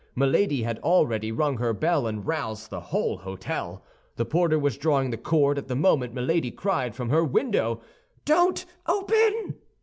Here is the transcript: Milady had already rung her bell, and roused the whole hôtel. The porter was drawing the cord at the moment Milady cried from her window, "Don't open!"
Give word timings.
Milady 0.15 0.63
had 0.63 0.79
already 0.79 1.31
rung 1.31 1.57
her 1.57 1.73
bell, 1.73 2.07
and 2.07 2.25
roused 2.25 2.71
the 2.71 2.79
whole 2.79 3.19
hôtel. 3.19 3.81
The 4.15 4.25
porter 4.25 4.57
was 4.57 4.75
drawing 4.75 5.11
the 5.11 5.17
cord 5.17 5.59
at 5.59 5.67
the 5.67 5.75
moment 5.75 6.11
Milady 6.15 6.49
cried 6.49 6.95
from 6.95 7.09
her 7.11 7.23
window, 7.23 7.81
"Don't 8.25 8.65
open!" 8.87 9.57